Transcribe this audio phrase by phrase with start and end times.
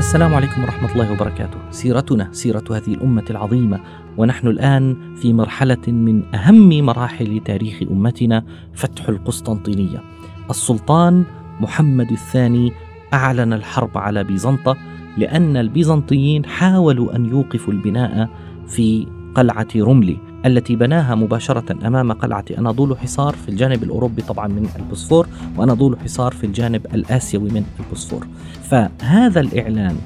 [0.00, 1.58] السلام عليكم ورحمة الله وبركاته.
[1.70, 3.80] سيرتنا سيرة هذه الأمة العظيمة
[4.18, 10.02] ونحن الآن في مرحلة من أهم مراحل تاريخ أمتنا فتح القسطنطينية.
[10.50, 11.24] السلطان
[11.60, 12.72] محمد الثاني
[13.14, 14.76] أعلن الحرب على بيزنطة
[15.18, 18.28] لأن البيزنطيين حاولوا أن يوقفوا البناء
[18.68, 20.16] في قلعة رملي
[20.46, 25.26] التي بناها مباشرة أمام قلعة أناضول حصار في الجانب الأوروبي طبعا من البوسفور
[25.56, 28.26] وأناضول حصار في الجانب الآسيوي من البوسفور.
[28.70, 29.96] فهذا الإعلان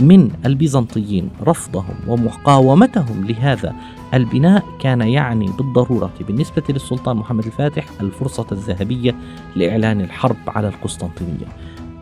[0.00, 3.74] من البيزنطيين رفضهم ومقاومتهم لهذا
[4.14, 9.14] البناء كان يعني بالضرورة بالنسبة للسلطان محمد الفاتح الفرصة الذهبية
[9.56, 11.46] لإعلان الحرب على القسطنطينية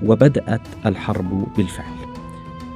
[0.03, 2.08] وبدأت الحرب بالفعل.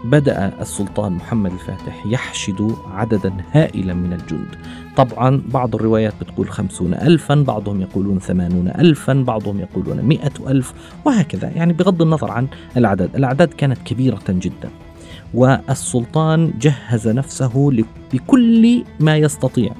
[0.04, 4.48] بدأ السلطان محمد الفاتح يحشد عددا هائلا من الجند.
[4.96, 10.72] طبعا بعض الروايات بتقول خمسون ألفا بعضهم يقولون ثمانون ألفا بعضهم يقولون مئة ألف
[11.04, 11.48] وهكذا.
[11.48, 14.70] يعني بغض النظر عن الأعداد الأعداد كانت كبيرة جدا.
[15.34, 17.72] والسلطان جهز نفسه
[18.12, 19.72] بكل ما يستطيع.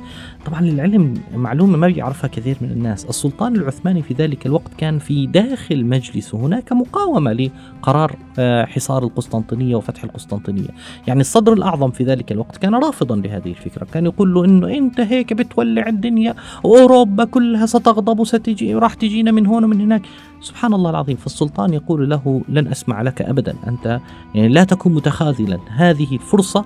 [0.47, 3.05] طبعا للعلم معلومة ما بيعرفها كثير من الناس.
[3.05, 9.77] السلطان العثماني في ذلك الوقت كان في داخل مجلسه هناك مقاومة لقرار آه، حصار القسطنطينية
[9.77, 10.69] وفتح القسطنطينية.
[11.07, 13.87] يعني الصدر الأعظم في ذلك الوقت كان رافضا لهذه الفكرة.
[13.93, 16.35] كان يقول له أنه أنت هيك بتولع الدنيا
[16.65, 20.03] وأوروبا كلها ستغضب وستجي وراح تجينا من هون ومن هناك.
[20.43, 24.01] سبحان الله العظيم فالسلطان يقول له لن أسمع لك أبدا أنت
[24.35, 25.59] يعني لا تكن متخاذلا.
[25.69, 26.65] هذه فرصة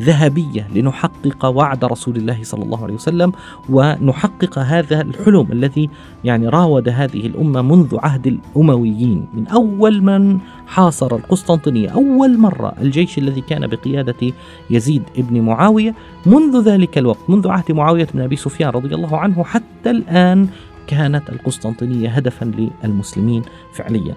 [0.00, 3.32] ذهبية لنحقق وعد رسول الله صلى الله عليه وسلم
[3.70, 5.90] ونحقق هذا الحلم الذي
[6.24, 9.26] يعني راود هذه الأمة منذ عهد الأمويين.
[9.34, 14.32] من أول من حاصر القسطنطينية أول مرة الجيش الذي كان بقيادة
[14.70, 15.94] يزيد ابن معاوية
[16.26, 20.48] منذ ذلك الوقت منذ عهد معاوية بن أبي سفيان رضي الله عنه حتى الآن
[20.88, 24.14] كانت القسطنطينية هدفا للمسلمين فعليا.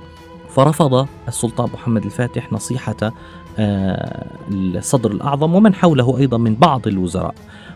[0.49, 3.13] فرفض السلطان محمد الفاتح نصيحة
[3.59, 7.35] آه، الصدر الأعظم ومن حوله أيضا من بعض الوزراء.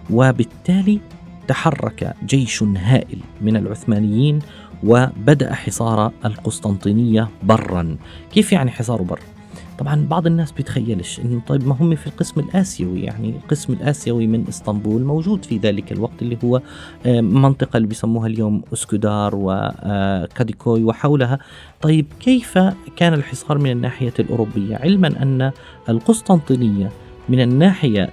[0.09, 0.99] وبالتالي
[1.47, 4.39] تحرك جيش هائل من العثمانيين
[4.83, 7.97] وبدأ حصار القسطنطينية برا.
[8.33, 9.34] كيف يعني حصار برا؟
[9.79, 14.47] طبعا بعض الناس بيتخيلش إنه طيب ما هم في القسم الآسيوي يعني القسم الآسيوي من
[14.49, 16.61] إسطنبول موجود في ذلك الوقت اللي هو
[17.05, 21.39] آه، منطقة اللي بيسموها اليوم أسكودار وكاديكوي آه، وحولها.
[21.81, 22.57] طيب كيف
[22.95, 25.51] كان الحصار من الناحية الأوروبية؟ علما أن
[25.89, 26.91] القسطنطينية
[27.29, 28.09] من الناحية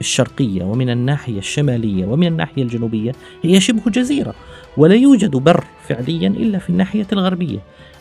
[0.00, 3.12] الشرقية ومن الناحية الشمالية ومن الناحية الجنوبية
[3.42, 4.34] هي شبه جزيرة
[4.76, 7.58] ولا يوجد بر فعليا إلا في الناحية الغربية.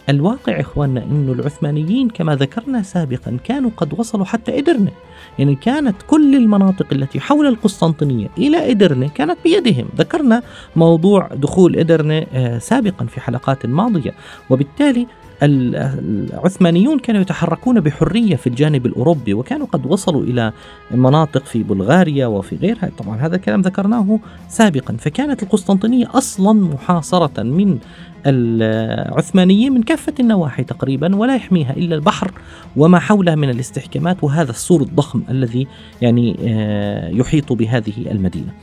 [0.10, 4.92] الواقع إخواننا أن العثمانيين كما ذكرنا سابقا كانوا قد وصلوا حتى إدرنة.
[5.40, 9.88] يعني كانت كل المناطق التي حول القسطنطينية إلى إدرنة كانت بيدهم.
[9.98, 10.42] ذكرنا
[10.76, 14.14] موضوع دخول إدرنة آه، سابقا في حلقات ماضية.
[14.50, 15.08] وبالتالي
[15.44, 20.54] العثمانيون كانوا يتحركون بحرية في الجانب الأوروبي وكانوا قد وصلوا إلى
[20.92, 22.92] مناطق في بلغاريا وفي غيرها.
[22.98, 24.20] طبعا هذا الكلام ذكرناه
[24.50, 24.96] سابقا.
[24.98, 27.80] فكانت القسطنطينية أصلا محاصرة من
[28.26, 32.32] العثمانيين من كافة النواحي تقريبا ولا يحميها إلا البحر
[32.76, 35.68] وما حولها من الاستحكامات وهذا السور الضخم الذي
[36.02, 38.54] يعني آه، يحيط بهذه المدينة.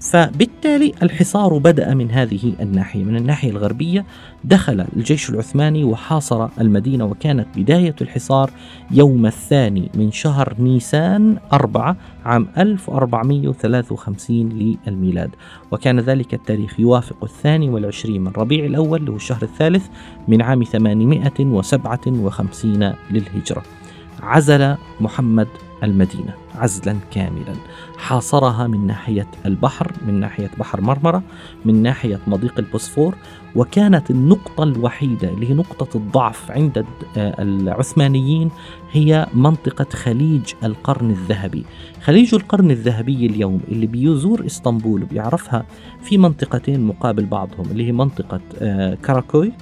[0.00, 4.04] فبالتالي الحصار بدأ من هذه الناحية من الناحية الغربية
[4.44, 8.50] دخل الجيش العثماني وحاصر المدينة وكانت بداية الحصار
[8.90, 15.30] يوم الثاني من شهر نيسان أربعة عام 1453 للميلاد.
[15.70, 19.86] وكان ذلك التاريخ يوافق الثاني والعشرين من ربيع الأول هو الشهر الثالث
[20.28, 23.62] من عام 857 للهجرة.
[24.22, 25.48] عزل محمد
[25.82, 27.54] المدينة عزلا كاملا.
[27.98, 31.22] حاصرها من ناحية البحر من ناحية بحر مرمرة
[31.64, 33.14] من ناحية مضيق البوسفور
[33.56, 36.84] وكانت النقطة الوحيدة اللي هي نقطة الضعف عند
[37.16, 38.50] العثمانيين
[38.92, 41.64] هي منطقة خليج القرن الذهبي.
[42.02, 45.66] خليج القرن الذهبي اليوم اللي بيزور إسطنبول بيعرفها
[46.02, 49.52] في منطقتين مقابل بعضهم اللي هي منطقة آه، كاراكوي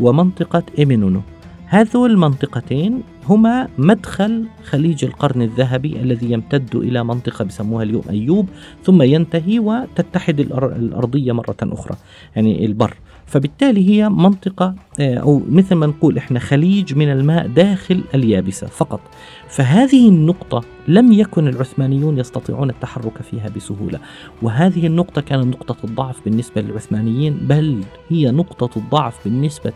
[0.00, 1.20] ومنطقة إيمينونو.
[1.68, 8.48] هذول المنطقتين هما مدخل خليج القرن الذهبي الذي يمتد إلى منطقة بسموها اليوم أيوب
[8.84, 11.96] ثم ينتهي وتتحد الأرضية مرة أخرى
[12.36, 12.94] يعني البر.
[13.26, 19.00] فبالتالي هي منطقة آه، أو مثل ما نقول إحنا خليج من الماء داخل اليابسة فقط.
[19.48, 23.98] فهذه النقطة لم يكن العثمانيون يستطيعون التحرك فيها بسهولة.
[24.42, 29.74] وهذه النقطة كانت نقطة الضعف بالنسبة للعثمانيين بل هي نقطة الضعف بالنسبة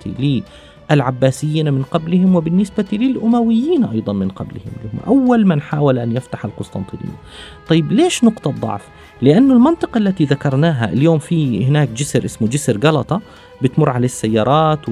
[0.90, 7.14] العباسيين من قبلهم وبالنسبة للأمويين أيضا من قبلهم هم أول من حاول أن يفتح القسطنطينية
[7.68, 8.88] طيب ليش نقطة ضعف؟
[9.22, 13.20] لأن المنطقة التي ذكرناها اليوم في هناك جسر اسمه جسر غلطة
[13.62, 14.88] بتمر عليه السيارات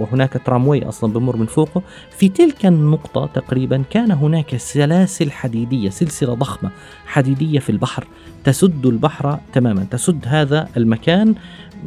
[0.00, 6.34] وهناك تراموي أصلا بمر من فوقه في تلك النقطة تقريبا كان هناك سلاسل حديدية سلسلة
[6.34, 6.70] ضخمة
[7.06, 8.06] حديدية في البحر
[8.44, 11.34] تسد البحر تماما تسد هذا المكان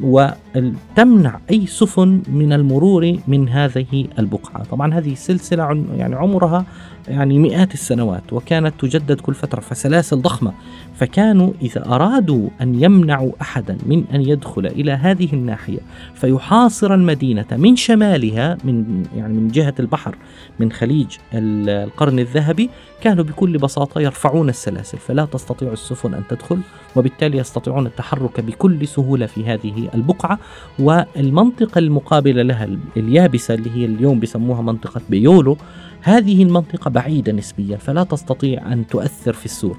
[0.01, 4.63] وتمنع أي سفن من المرور من هذه البقعة.
[4.63, 6.65] طبعا هذه سلسلة يعني عمرها
[7.07, 10.53] يعني مئات السنوات وكانت تجدد كل فترة فسلاسل ضخمة.
[10.95, 15.79] فكانوا إذا أرادوا أن يمنعوا أحدا من أن يدخل إلى هذه الناحية
[16.15, 20.15] فيحاصر المدينة من شمالها من يعني من جهة البحر
[20.59, 22.69] من خليج القرن الذهبي
[23.01, 24.97] كانوا بكل بساطة يرفعون السلاسل.
[24.97, 26.59] فلا تستطيع السفن أن تدخل
[26.95, 30.39] وبالتالي يستطيعون التحرك بكل سهولة في هذه البقعة
[30.79, 35.57] والمنطقة المقابلة لها اليابسة اللي هي اليوم بسموها منطقة بيولو
[36.01, 39.77] هذه المنطقة بعيدة نسبيا فلا تستطيع أن تؤثر في السور.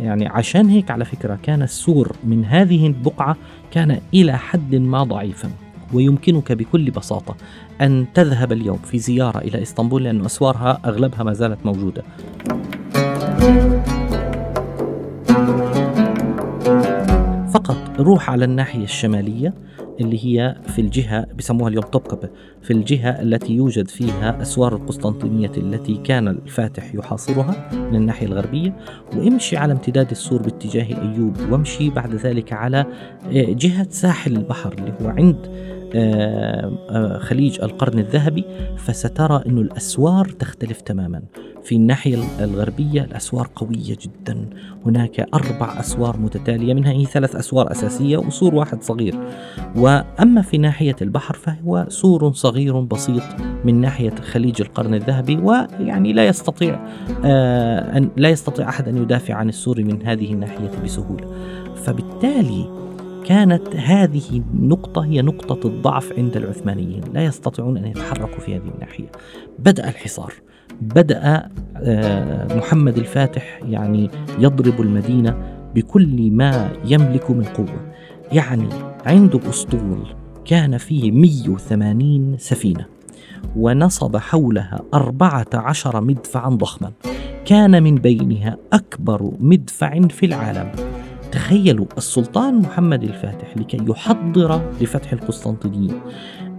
[0.00, 3.36] يعني عشان هيك على فكرة كان السور من هذه البقعة
[3.70, 5.50] كان إلى حد ما ضعيفا
[5.92, 7.36] ويمكنك بكل بساطة
[7.80, 12.02] أن تذهب اليوم في زيارة إلى إسطنبول لأن أسوارها أغلبها ما زالت موجودة.
[17.58, 19.54] فقط روح على الناحية الشمالية
[20.00, 22.28] اللي هي في الجهة بسموها اليوم توبكابة
[22.62, 28.76] في الجهة التي يوجد فيها أسوار القسطنطينية التي كان الفاتح يحاصرها من الناحية الغربية.
[29.16, 32.78] وامشي على امتداد السور باتجاه أيوب وامشي بعد ذلك على
[33.26, 35.46] آه، جهة ساحل البحر اللي هو عند
[37.20, 38.44] خليج القرن الذهبي
[38.76, 41.22] فسترى أن الأسوار تختلف تماما.
[41.64, 44.50] في الناحية الغربية الأسوار قوية جدا.
[44.86, 49.14] هناك أربع أسوار متتالية منها هي ثلاث أسوار أساسية وسور واحد صغير.
[49.76, 53.22] وأما في ناحية البحر فهو سور صغير بسيط
[53.64, 56.86] من ناحية خليج القرن الذهبي ويعني لا يستطيع
[57.24, 61.34] آه، أن لا يستطيع أحد أن يدافع عن السور من هذه الناحية بسهولة.
[61.74, 62.87] فبالتالي
[63.24, 67.00] كانت هذه النقطة هي نقطة الضعف عند العثمانيين.
[67.14, 69.12] لا يستطيعون أن يتحركوا في هذه الناحية.
[69.58, 70.34] بدأ الحصار.
[70.80, 75.36] بدأ آه، محمد الفاتح يعني يضرب المدينة
[75.74, 77.92] بكل ما يملك من قوة.
[78.32, 78.68] يعني
[79.06, 80.06] عنده أسطول
[80.44, 82.86] كان فيه 180 سفينة
[83.56, 86.92] ونصب حولها أربعة عشر مدفعا ضخما.
[87.44, 90.97] كان من بينها أكبر مدفع في العالم.
[91.32, 95.92] تخيلوا السلطان محمد الفاتح لكي يحضر لفتح القسطنطينية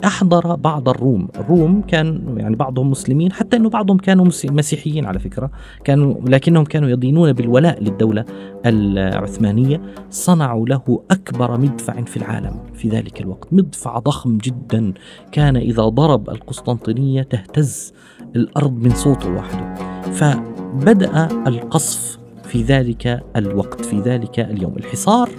[0.05, 1.27] أحضر بعض الروم.
[1.35, 5.51] الروم كان يعني بعضهم مسلمين حتى أنه بعضهم كانوا مسيحيين على فكرة.
[5.83, 8.25] كانوا لكنهم كانوا يدينون بالولاء للدولة
[8.65, 9.81] العثمانية.
[10.09, 13.53] صنعوا له أكبر مدفع في العالم في ذلك الوقت.
[13.53, 14.93] مدفع ضخم جدا.
[15.31, 17.93] كان إذا ضرب القسطنطينية تهتز
[18.35, 19.75] الأرض من صوته وحده.
[20.11, 22.18] فبدأ القصف
[22.49, 24.77] في ذلك الوقت في ذلك اليوم.
[24.77, 25.29] الحصار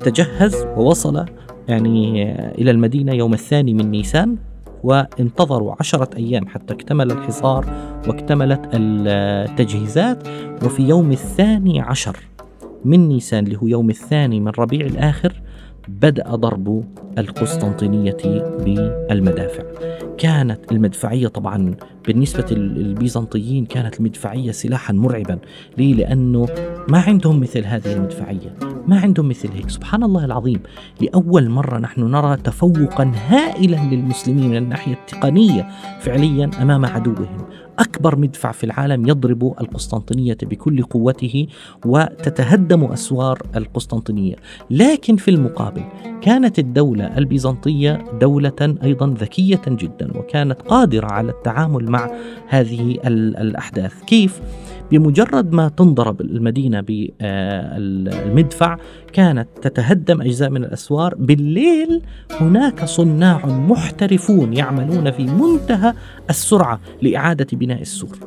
[0.00, 1.24] تجهز ووصل
[1.68, 4.36] يعني إلى المدينة يوم الثاني من نيسان
[4.84, 7.66] وانتظروا عشرة أيام حتى اكتمل الحصار
[8.08, 10.28] واكتملت التجهيزات.
[10.64, 12.16] وفي يوم الثاني عشر
[12.84, 15.42] من نيسان اللي هو يوم الثاني من ربيع الآخر
[15.88, 16.84] بدأ ضرب
[17.18, 18.16] القسطنطينية
[18.58, 19.62] بالمدافع.
[20.18, 21.74] كانت المدفعية طبعا
[22.06, 25.38] بالنسبة للبيزنطيين كانت المدفعية سلاحا مرعبا.
[25.78, 26.46] ليه؟ لأنه
[26.88, 28.56] ما عندهم مثل هذه المدفعية.
[28.86, 29.70] ما عندهم مثل هيك.
[29.70, 30.60] سبحان الله العظيم.
[31.00, 35.68] لأول مرة نحن نرى تفوقا هائلا للمسلمين من الناحية التقنية
[36.00, 37.38] فعليا أمام عدوهم.
[37.78, 41.46] أكبر مدفع في العالم يضرب القسطنطينية بكل قوته
[41.86, 44.36] وتتهدم أسوار القسطنطينية.
[44.70, 45.82] لكن في المقابل
[46.20, 52.10] كانت الدولة البيزنطية دولة أيضا ذكية جدا وكانت قادرة على التعامل مع
[52.48, 54.02] هذه الأحداث.
[54.06, 54.40] كيف؟
[54.90, 56.80] بمجرد ما تنضرب المدينة
[57.20, 58.76] بالمدفع
[59.12, 61.14] كانت تتهدم أجزاء من الأسوار.
[61.14, 62.02] بالليل
[62.40, 65.94] هناك صناع محترفون يعملون في منتهى
[66.30, 68.18] السرعة لإعادة بناء السور.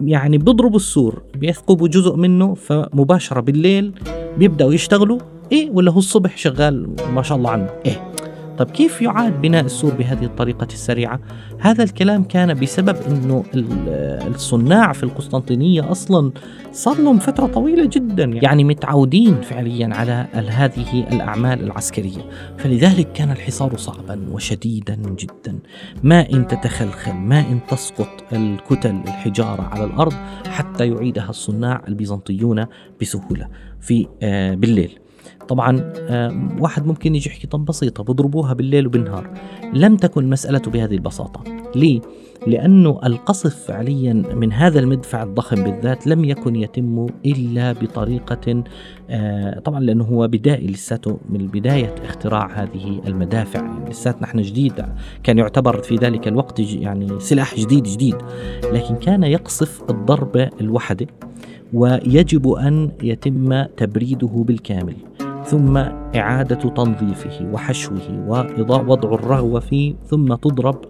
[0.00, 3.92] يعني بيضربوا السور بيثقبوا جزء منه فمباشرة بالليل
[4.38, 5.18] بيبدأوا يشتغلوا.
[5.52, 7.68] إيه ولا هو الصبح شغال ما شاء الله عنه.
[7.86, 8.13] إيه.
[8.58, 11.20] طب كيف يعاد بناء السور بهذه الطريقة السريعة؟
[11.60, 13.44] هذا الكلام كان بسبب أنه
[14.34, 16.32] الصناع في القسطنطينية أصلا
[16.72, 22.30] صار لهم فترة طويلة جدا يعني متعودين فعليا على هذه الأعمال العسكرية.
[22.58, 25.58] فلذلك كان الحصار صعبا وشديدا جدا.
[26.02, 30.14] ما إن تتخلخل ما إن تسقط الكتل الحجارة على الأرض
[30.46, 32.66] حتى يعيدها الصناع البيزنطيون
[33.00, 33.48] بسهولة
[33.80, 34.98] في آه، بالليل.
[35.48, 35.92] طبعا
[36.60, 39.30] واحد ممكن يجي يحكي طب بسيطة بضربوها بالليل وبالنهار.
[39.74, 41.44] لم تكن مسألة بهذه البساطة.
[41.76, 42.00] ليه؟
[42.46, 48.64] لأنه القصف فعليا من هذا المدفع الضخم بالذات لم يكن يتم إلا بطريقة
[49.10, 53.60] آه، طبعا لأنه هو بدائي لساته من بداية اختراع هذه المدافع.
[53.60, 54.84] يعني لسات نحن جديد
[55.22, 58.16] كان يعتبر في ذلك الوقت يعني سلاح جديد جديد.
[58.72, 61.06] لكن كان يقصف الضربة الوحدة
[61.72, 64.94] ويجب أن يتم تبريده بالكامل.
[65.44, 65.76] ثم
[66.16, 70.80] إعادة تنظيفه وحشوه ووضع الرغوة فيه ثم تضرب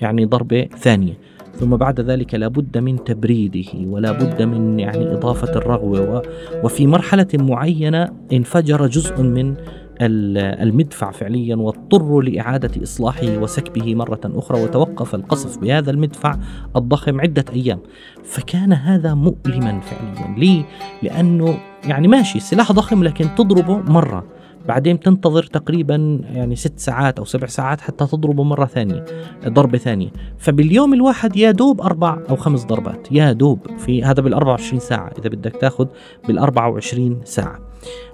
[0.00, 1.18] يعني ضربة ثانية.
[1.54, 6.22] ثم بعد ذلك لابد من تبريده ولا بد من يعني إضافة الرغوة
[6.64, 9.54] وفي مرحلة معينة انفجر جزء من
[10.00, 16.36] المدفع فعليا واضطروا لإعادة إصلاحه وسكبه مرة أخرى وتوقف القصف بهذا المدفع
[16.76, 17.78] الضخم عدة أيام.
[18.24, 20.38] فكان هذا مؤلما فعليا.
[20.38, 20.64] ليه؟
[21.02, 24.24] لأنه يعني ماشي سلاح ضخم لكن تضربه مرة.
[24.68, 29.04] بعدين تنتظر تقريبا يعني ست ساعات أو سبع ساعات حتى تضربه مرة ثانية
[29.48, 30.08] ضربة ثانية.
[30.38, 35.12] فباليوم الواحد يا دوب أربع أو خمس ضربات يا دوب في هذا بال 24 ساعة
[35.18, 35.86] إذا بدك تاخذ
[36.28, 37.58] بال 24 ساعة.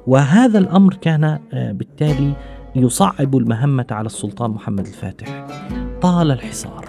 [0.07, 2.33] وهذا الأمر كان آه، بالتالي
[2.77, 5.47] يصعب المهمة على السلطان محمد الفاتح.
[6.03, 6.89] طال الحصار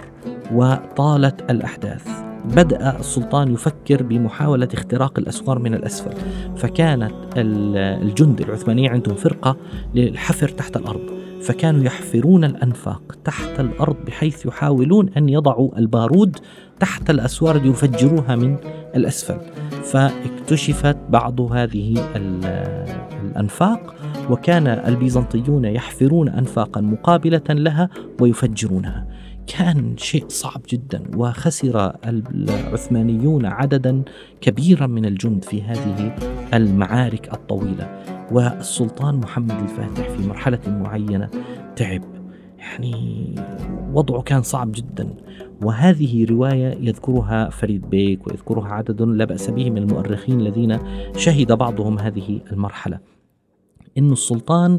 [0.52, 2.31] وطالت الأحداث.
[2.44, 6.12] بدأ السلطان يفكر بمحاولة اختراق الأسوار من الأسفل.
[6.56, 9.56] فكانت الجند العثمانية عندهم فرقة
[9.94, 11.00] للحفر تحت الأرض.
[11.42, 16.36] فكانوا يحفرون الأنفاق تحت الأرض بحيث يحاولون أن يضعوا البارود
[16.80, 18.56] تحت الأسوار ليفجروها من
[18.96, 19.36] الأسفل.
[19.82, 21.94] فاكتشفت بعض هذه
[23.24, 23.94] الأنفاق
[24.30, 27.88] وكان البيزنطيون يحفرون أنفاقا مقابلة لها
[28.20, 29.06] ويفجرونها.
[29.46, 34.02] كان شيء صعب جدا وخسر العثمانيون عددا
[34.40, 36.16] كبيرا من الجند في هذه
[36.54, 38.02] المعارك الطويلة.
[38.32, 41.30] والسلطان محمد الفاتح في مرحلة معينة
[41.76, 42.02] تعب.
[42.58, 43.34] يعني
[43.92, 45.14] وضعه كان صعب جدا.
[45.62, 50.78] وهذه رواية يذكرها فريد بيك ويذكرها عدد لا بأس به من المؤرخين الذين
[51.16, 52.98] شهد بعضهم هذه المرحلة.
[53.98, 54.78] إن السلطان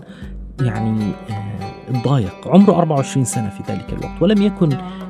[0.61, 4.69] يعني آه، ضايق عمره 24 سنة في ذلك الوقت ولم يكن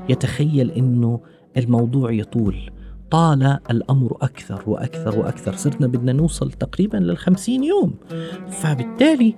[0.10, 1.20] يتخيل أنه
[1.58, 2.72] الموضوع يطول.
[3.12, 5.56] طال الأمر أكثر وأكثر وأكثر.
[5.56, 7.94] صرنا بدنا نوصل تقريبا للخمسين يوم.
[8.50, 9.36] فبالتالي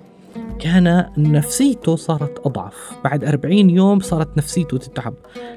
[0.58, 2.92] كان نفسيته صارت أضعف.
[3.04, 5.14] بعد أربعين يوم صارت نفسيته تتعب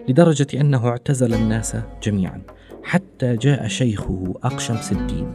[0.10, 2.42] لدرجة أنه اعتزل الناس جميعا.
[2.84, 5.34] حتى جاء شيخه أقشمس الدين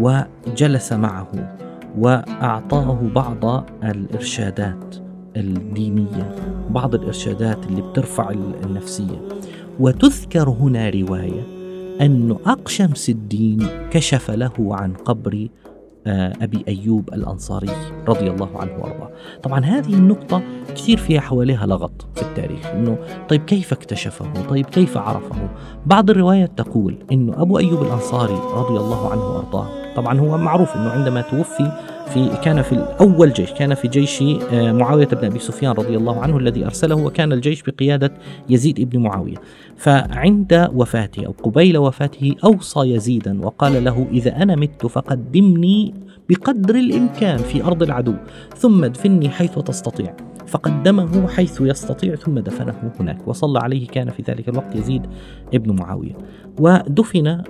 [0.00, 1.56] وجلس معه
[1.98, 5.07] وأعطاه بعض الإرشادات.
[5.36, 6.34] الدينية
[6.70, 8.30] بعض الإرشادات اللي بترفع
[8.64, 9.28] النفسية.
[9.80, 11.58] وتذكر هنا رواية
[12.00, 15.48] أن أقشمس الدين كشف له عن قبر
[16.06, 17.70] آه، أبي أيوب الأنصاري
[18.08, 19.10] رضي الله عنه وأرضاه.
[19.42, 20.42] طبعا هذه النقطة
[20.74, 25.48] كثير فيها حواليها لغط في التاريخ أنه طيب كيف اكتشفه؟ طيب كيف عرفه؟
[25.86, 30.90] بعض الروايات تقول أنه أبو أيوب الأنصاري رضي الله عنه وأرضاه طبعا هو معروف أنه
[30.90, 31.72] عندما توفي
[32.08, 36.20] في كان في الأول جيش كان في جيش آه، معاوية بن أبي سفيان رضي الله
[36.20, 38.12] عنه الذي أرسله وكان الجيش بقيادة
[38.48, 39.34] يزيد بن معاوية.
[39.76, 45.94] فعند وفاته أو قبيل وفاته أوصى يزيدا وقال له إذا أنا مت فقدمني
[46.28, 48.14] بقدر الإمكان في أرض العدو
[48.56, 50.16] ثم ادفني حيث تستطيع.
[50.46, 55.06] فقدمه حيث يستطيع ثم دفنه هناك وصلى عليه كان في ذلك الوقت يزيد
[55.54, 56.16] ابن معاوية.
[56.60, 57.42] ودفن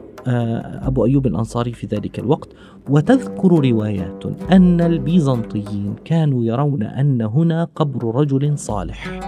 [0.87, 2.49] أبو أيوب الأنصاري في ذلك الوقت
[2.88, 9.20] وتذكر روايات أن البيزنطيين كانوا يرون أن هنا قبر رجل صالح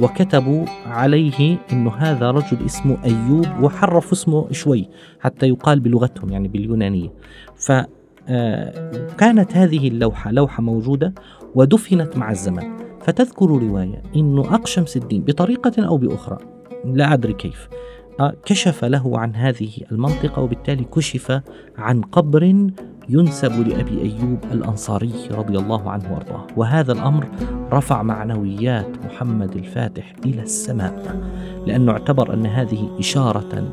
[0.00, 4.88] وكتبوا عليه أن هذا رجل اسمه أيوب وحرفوا اسمه شوي
[5.20, 7.12] حتى يقال بلغتهم يعني باليونانية.
[7.56, 11.14] فكانت آه، هذه اللوحة لوحة موجودة
[11.54, 12.84] ودفنت مع الزمن.
[13.00, 16.38] فتذكر رواية أنه أقشمس الدين بطريقة أو بأخرى
[16.84, 17.68] لا أدري كيف
[18.44, 21.40] كشف له عن هذه المنطقة وبالتالي كشف
[21.78, 22.68] عن قبر
[23.08, 26.46] ينسب لأبي أيوب الأنصاري رضي الله عنه وأرضاه.
[26.56, 27.28] وهذا الأمر
[27.72, 31.20] رفع معنويات محمد الفاتح إلى السماء
[31.66, 33.72] لأنه اعتبر أن هذه إشارة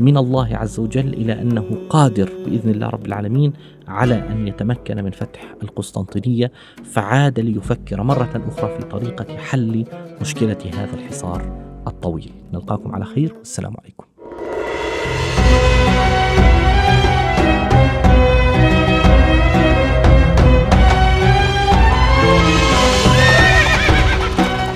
[0.00, 3.52] من الله عز وجل إلى أنه قادر بإذن الله رب العالمين
[3.88, 6.52] على أن يتمكن من فتح القسطنطينية
[6.84, 9.84] فعاد ليفكر مرة أخرى في طريقة حل
[10.20, 11.69] مشكلة هذا الحصار.
[11.86, 12.32] الطويل.
[12.52, 13.34] نلقاكم على خير.
[13.38, 14.04] والسلام عليكم.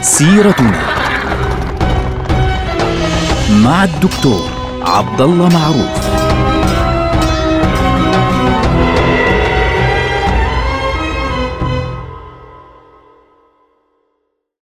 [0.00, 0.80] سيرتنا
[3.64, 4.49] مع الدكتور
[4.82, 6.13] عبد الله معروف.